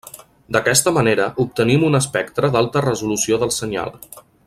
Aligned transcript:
D'aquesta 0.55 0.93
manera 0.95 1.27
obtenim 1.45 1.85
un 1.91 1.99
espectre 2.01 2.51
d'alta 2.57 2.87
resolució 2.89 3.41
del 3.45 3.55
senyal. 3.63 3.99